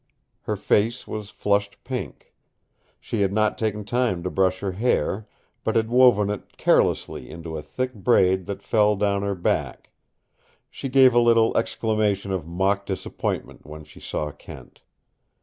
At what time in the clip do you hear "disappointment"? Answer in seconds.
12.87-13.63